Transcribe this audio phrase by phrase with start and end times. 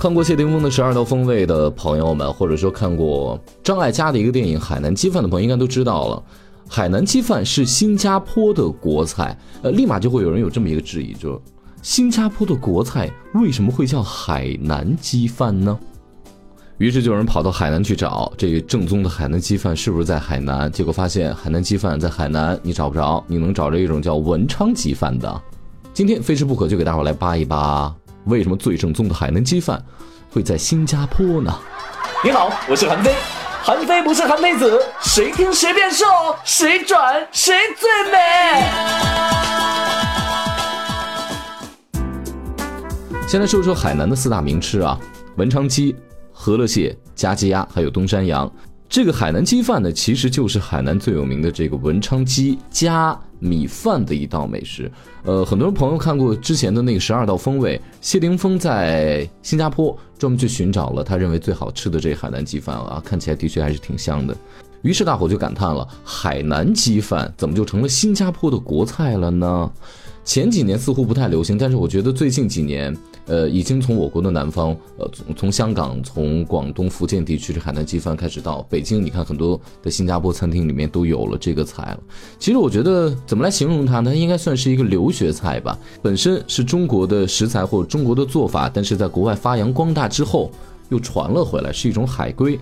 [0.00, 6.22] 看过谢霆锋的《十二道锋味》的朋友们，或者说看过张艾嘉的一个电影《海南鸡饭》的朋友，应该都知道了，
[6.66, 9.38] 海南鸡饭是新加坡的国菜。
[9.60, 11.38] 呃，立马就会有人有这么一个质疑，就
[11.82, 15.78] 新加坡的国菜为什么会叫海南鸡饭呢？
[16.78, 25.42] 于是就有人跑到海南去找这正宗的海南鸡饭是不是在海南，结果发现海南鸡饭在海南你找不着，你能找着一种叫文昌鸡饭的。
[25.92, 27.94] 今天非吃不可，就给大伙来扒一扒。
[28.30, 29.84] 为什么最正宗的海南鸡饭
[30.30, 31.52] 会在新加坡呢？
[32.24, 33.12] 你好，我是韩非，
[33.60, 36.06] 韩非不是韩非子，谁听谁变瘦，
[36.44, 38.18] 谁转谁最美。
[43.26, 44.96] 先来说说海南的四大名吃啊，
[45.36, 45.96] 文昌鸡、
[46.32, 48.48] 和乐蟹、加鸡鸭，还有东山羊。
[48.88, 54.88] 这个海南鸡饭呢，其实就是海南最有名的这个文昌鸡加米饭的一道美食。
[55.24, 64.36] 呃，很多朋友看过之前的那个十二道风味，谢霆锋在新加坡专门去寻找了他认为最好吃的这海南鸡饭啊，看起来的确还是挺香的。
[64.82, 69.70] 于是大伙就感叹了：海南鸡饭怎么就成了新加坡的国菜了呢？
[70.24, 72.96] 前几年似乎不太流行，但是我觉得最近几年。
[73.26, 82.00] 呃，已经从我国的南方，呃，从从香港、从广东、福建地区的海南鸡饭开始到北京，你看很多的新加坡餐厅里面都有了这个菜了。
[82.40, 84.10] 其实我觉得怎么来形容它呢？
[84.10, 85.78] 它应该算是一个留学菜吧。
[86.02, 90.50] 本身是中国的食材或者中国的做法，但是在国外发扬光大之后
[90.88, 92.58] 又传了回来，是一种海归。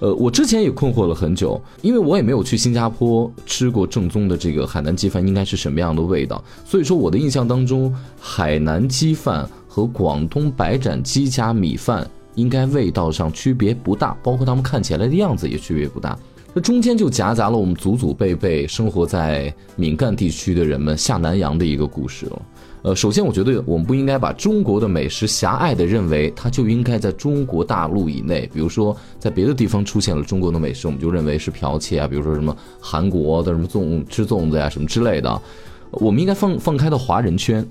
[0.00, 9.46] 呃，我之前也困惑了很久，因为我也没有去新加坡吃过正宗的这个海南鸡饭应该是什么样的味道，所以说我的印象当中海南鸡饭。
[9.68, 16.18] 和广东白斩鸡加米饭应该味道上区别不大，包括他们看起来的样子也区别不大。
[16.54, 22.42] 这中间就夹杂了我们祖祖辈辈生活在闽赣地区的人们下南洋的一个故事了。
[22.82, 35.42] 呃，首先我觉得我们不应该把中国的美食狭隘的认为它就应该在中国大陆以内，比如说在别的地方出现了中国的美食，我们就认为是剽窃啊，比如说什么韩国的什么粽吃粽子呀什么之类的，
[35.90, 37.66] 我们应该放放开到华人圈。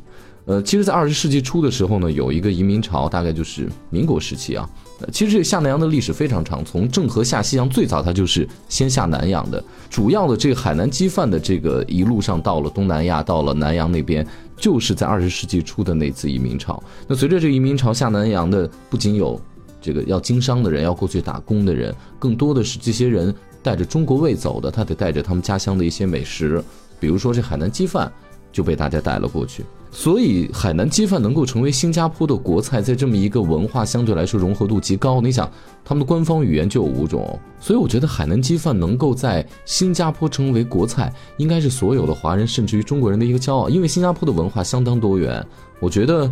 [0.47, 4.67] 呃，其实，在二十世纪初的时候呢，有一个移民潮，大概就是民国时期啊。
[5.01, 9.61] 呃其实这个下南洋的历史非常长，从郑和下西洋，最早它就是先下南洋的。
[9.89, 14.25] 主要的这个海南鸡饭的这个一路上到了东南亚，到了南洋那边，
[14.55, 16.81] 就是在二十世纪初的那次移民潮。
[17.07, 19.39] 那随着这个移民潮下南洋的，不仅有
[19.81, 26.63] 这个要经商的人，要过去打工的人，更多的是这些人带着中国味走的，他得带着他们家乡的一些美食，
[27.01, 28.09] 比如说这海南鸡饭。
[28.51, 35.49] 就被大家带了过去，所以海南鸡饭能够成为新加坡的国菜，在这么一个文化相对来说融合度极高，你想
[35.85, 45.45] 他们的官方语言就有五种，所以我觉得海南鸡饭能够在新加坡成为国菜，应该是所有的华人甚至于中国人的一个骄傲，因为新加坡的文化相当多元，
[45.79, 46.31] 我觉得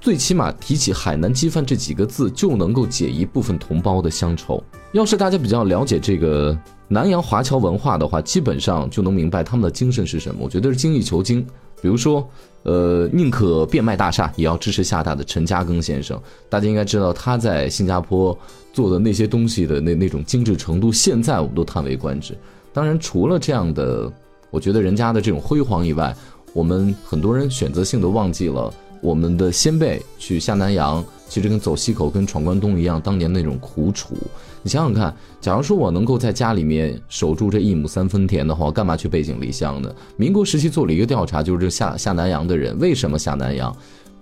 [0.00, 4.62] 最起码提起海南鸡饭这几个字就能够解一部分同胞的乡愁。
[4.92, 6.56] 要是大家比较了解这个。
[6.88, 10.40] 南洋华侨文化的话，基本上就能明白他们的精神是什么。
[10.42, 11.44] 我觉得是精益求精。
[11.82, 12.26] 比如说，
[12.62, 16.20] 呃，宁可变卖大厦，也要支持厦大的陈嘉庚先生。
[16.48, 18.36] 大家应该知道他在新加坡
[18.72, 22.36] 做的那些东西的那那种精致程度，现在我们都叹为观止。
[22.72, 24.10] 当然，除了这样的，
[24.50, 26.16] 我觉得人家的这种辉煌以外，
[26.54, 34.14] 我们很多人选择性的忘记了我们的先辈去下南洋，其实跟走西口、跟闯关东一样，当年那种苦楚。
[34.62, 39.94] 你想想看，假如说我能够在家里面守住这一亩三分田的话，我干嘛去背井离乡呢？
[40.16, 43.74] 民国时期做了一个调查，就是这下下南洋的人为什么下南洋，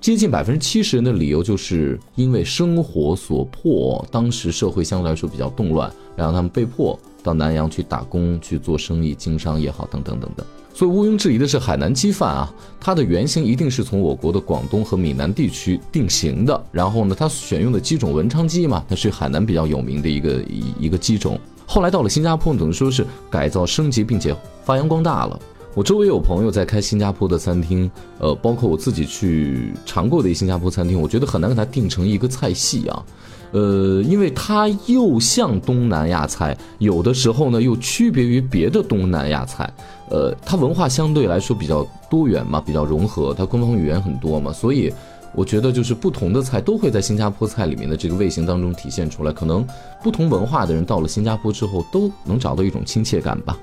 [0.02, 10.44] 接近百分之七十人的理由就是因为生活所迫，当时社会相对来说比较动乱，然后他们被迫到南洋去打工、去做生意、经商也好，等等等等。
[10.74, 16.60] 所以毋庸置疑的是，海南鸡饭啊，它的原型一定是从我国的广东和闽南地区定型的。
[16.72, 21.38] 然后呢，它选用的鸡种文昌鸡嘛，它是海南比较有名的一个一一个鸡种。
[21.64, 25.38] 后来到了新加坡，等于说是改造升级，并且发扬光大了。
[25.74, 27.90] 我周围有朋友在开新加坡的餐厅，
[28.20, 33.04] 呃，包括我自己去尝过的一新加坡餐厅，我觉得很难给它定成一个菜系啊。
[33.50, 39.68] 呃，因为它又像东南亚菜，有的时候呢又区别于别的东南亚菜。
[40.10, 44.92] 呃，它文化相对来说比较多元嘛，比较融合，它官方语言很多嘛，所以
[45.34, 49.32] 我觉得就是不同的菜都会在新加坡菜里面的这个味型当中体现出来。
[49.32, 49.66] 可能
[50.04, 53.58] 不同文化的人到了新加坡之后，都能找到一种亲切感吧。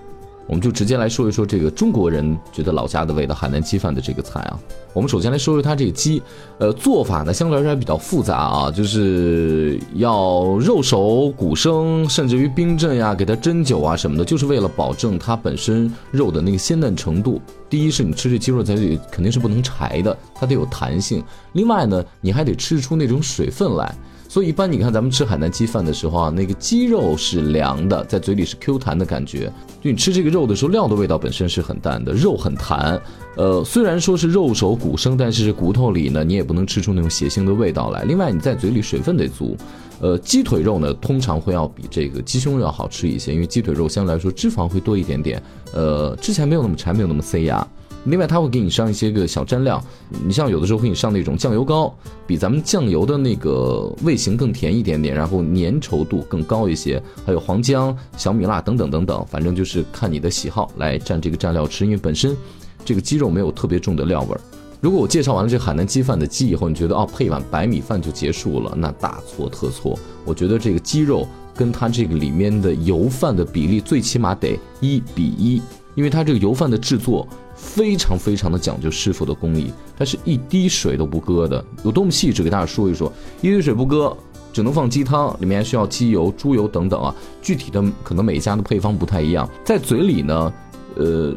[0.51, 4.59] 我们就直接来说一说这个中国人觉得老家的味道——海南鸡饭的这个菜啊。
[4.92, 6.21] 我们首先来说说它这个鸡，
[6.57, 17.42] 呃，做法呢相对来说还比较复杂啊，就是要肉熟、骨生，甚至于冰镇呀，给它针灸啊什么的，就是为了保证它本身肉的那个鲜嫩程度。
[17.69, 21.24] 第一是你吃这鸡肉在这里肯定是不能柴的，它得有弹性。
[21.53, 23.95] 另外呢，你还得吃出那种水分来。
[24.31, 29.51] 所以一般你看咱们吃海南鸡饭的时候啊，那个鸡肉是凉的，在嘴里是 Q 弹的感觉。
[29.81, 32.98] 就你吃这个肉的时候，料的味道本身是很淡的，肉很弹。
[33.36, 38.04] 呃，虽然说是肉熟骨生，但是骨头里呢，你也不能吃出那种血腥的味道来。
[38.04, 39.57] 另外，你在嘴里水分得足。
[40.00, 45.44] 呃，鸡腿肉呢，通常会要比这个鸡胸肉要好吃一些，因为鸡腿肉相对来说脂肪会多一点点。
[45.74, 47.68] 呃，之前没有那么柴，没有那么塞牙。
[48.06, 49.83] 另外，它会给你上一些个小蘸料，
[50.25, 51.94] 你像有的时候会给你上那种酱油膏，
[52.25, 57.01] 比咱们酱油的那个味型更甜一点点，然后粘稠度更高一些。
[57.25, 62.36] 还有黄姜、小米辣等等等等，反正就是看你的喜好来蘸这个蘸料吃，因为本身
[62.83, 64.42] 这个鸡肉没有特别重的料味儿。
[64.80, 69.98] 如果我介绍完了这海南鸡饭的鸡以后，你觉得哦配一碗白米饭就结束了，那大错特错。
[70.25, 75.62] 我觉得这个鸡肉跟它这个里面的油饭的比例最起码得一比一，
[75.95, 77.27] 因为它这个油饭的制作。
[77.53, 83.13] 非常非常的讲究师傅的工艺，它是一滴水都不搁的，有多么细致，给大家说一说。
[83.39, 84.17] 一滴水不搁，
[84.51, 87.13] 只能放鸡汤，里面需要鸡油、猪油等等啊。
[87.39, 90.53] 具体的可能每家的配方不太一样，在嘴里呢，
[90.95, 91.35] 呃，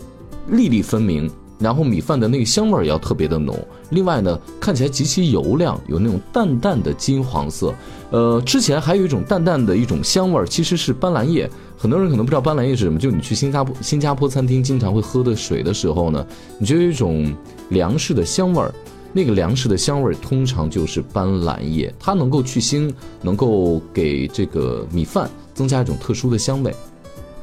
[0.48, 1.30] 粒粒分明。
[1.58, 3.56] 然后米饭的那个香味儿也要特别的浓。
[3.90, 7.72] 另外呢，看起来极其油亮，有那种淡淡的金黄色。
[8.10, 11.48] 呃，之前还有一种淡淡的一种香味儿，其实是斑斓叶。
[11.76, 16.26] 很多人可能不知道斑斓叶是什么，就你去新加坡新加坡餐厅经常会喝的水的时候呢，
[16.58, 17.34] 你就有一种
[17.70, 18.74] 粮食的香味儿。
[19.16, 22.92] 那个粮食的香味儿通常就是斑斓叶，它能够去腥，
[23.22, 26.74] 能够给这个米饭增加一种特殊的香味。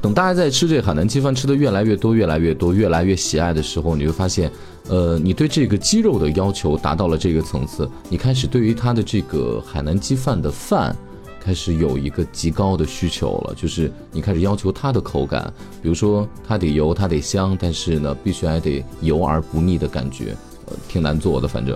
[0.02, 4.52] 等大家在吃这海南鸡饭吃的越来越多、越来越多、越来越喜爱的时候，你会发现，
[4.90, 10.94] 呃，你对这个鸡肉的要求达到了这个层次，你开始对于它的这个海南鸡饭的饭，
[11.44, 15.52] 开始有一个极高的需求了，就是你开始要求它的口感，
[15.82, 20.36] 比如说它得油，它得香，但是呢，必须还得油而不腻的感觉，
[20.68, 21.48] 呃，挺难做的。
[21.48, 21.76] 反正，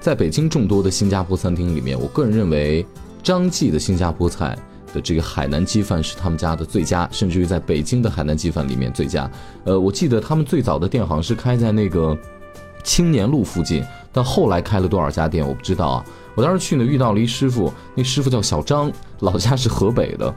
[0.00, 2.84] 在北京众多的新加坡餐厅里面，我个人认为
[3.22, 4.58] 张记的新加坡菜。
[4.94, 9.30] 的这个海南鸡饭是他们家的最佳，甚至于在北京的海南鸡饭里面最佳。
[9.64, 12.16] 呃，我记得他们最早的店好像是开在那个
[12.86, 16.04] 青年路附近，但后来开了多少家店我不知道啊。
[16.36, 20.32] 我当时去呢遇到了一师傅，那师傅叫小张，老家是河北的。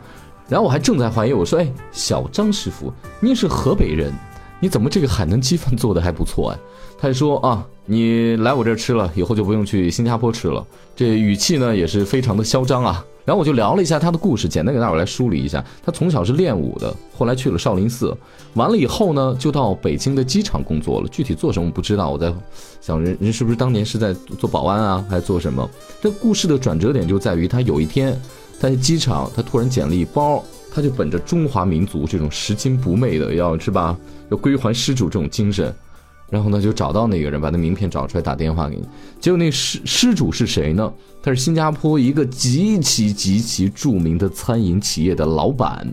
[0.48, 4.12] 然后我还正在怀疑，我说：“哎，小张师傅，你是河北人，
[4.60, 6.60] 你怎么这个海南鸡饭做的还不错哎？”
[6.98, 10.66] 他就说：“啊，你来我这儿吃了，以后就不用去新加坡吃了。”
[10.98, 13.06] 这语气呢也是非常的嚣张啊。
[13.30, 15.64] 然后我就聊了一下他的故事，简单给大伙来梳理一下。
[15.84, 18.12] 他从小是练武的，后来去了少林寺，
[18.56, 21.08] 完了以后呢，就到北京的机场工作了。
[21.10, 22.10] 具体做什么不知道。
[22.10, 22.34] 我在
[22.82, 25.70] 想，人人是不是当年是在做保安啊，还是做什么？
[26.02, 28.20] 这故事的转折点就在于他有一天
[28.58, 30.44] 在机场，他突然捡了一包，
[30.74, 33.96] 他就本着中华民族这种拾金不昧的，要是吧，
[34.32, 35.72] 要归还失主这种精神。
[36.30, 38.84] 然后呢，就找到那个人，把那名片找出来，打电话给你。
[39.20, 40.94] 结果那失失主是谁呢？
[41.22, 45.92] 他是新加坡一个极其极其著名的餐饮企业的老板。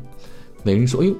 [0.63, 1.15] 那人说：“哎呦，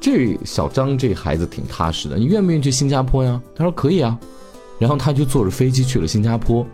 [0.00, 4.18] 这小张这孩子挺踏实的，你愿不愿意去新加坡呀？”他说：“可以啊。”
[4.80, 6.66] 然后他就坐着飞机去了新加坡，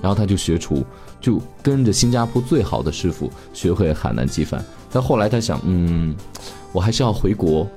[0.00, 0.84] 然后他就学厨，
[1.20, 4.64] 就跟着新加坡最好的师傅学会海南鸡饭。
[4.90, 6.14] 但后来他想，嗯，
[6.72, 7.68] 我还是要回国。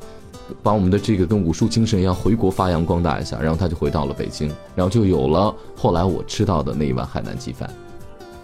[0.62, 7.70] 把我们的这个跟武术精神一样回国发扬光大一下，然后他就回到了北京，然后就有了后来我吃到的那一碗海南鸡饭。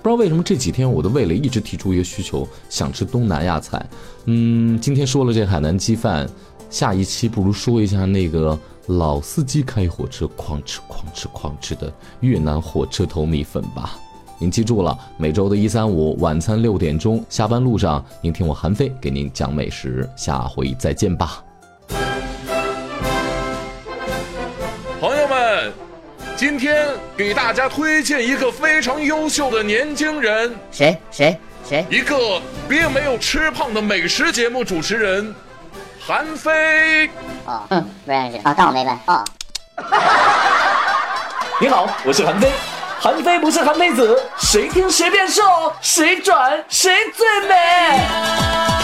[0.01, 3.83] 不知道为什么这几天我的味蕾一直提出一个需求，想吃东南亚菜。
[4.25, 6.29] 嗯，今天说了这海南鸡饭，
[6.69, 13.97] 下一期不如说一下那个老司机开火车哐吃哐吃哐吃的越南火车头米粉吧。
[14.37, 21.44] 您记住了，每周的一三五晚餐六点钟，下班路上您听我韩飞给您讲美食，下回再见吧。
[26.37, 31.85] 今天给大家推荐一个非常优秀的年轻人，谁谁谁？
[31.89, 35.33] 一个并没有吃胖的美食节目主持人，
[35.97, 37.07] 韩非。
[37.45, 38.37] 哦，嗯，不认识。
[38.43, 38.99] 哦，当我没问。
[39.05, 39.23] 哦。
[41.61, 42.51] 你好，我是韩非。
[42.99, 45.41] 韩非不是韩非子，谁听谁变瘦，
[45.79, 48.74] 谁转谁最美。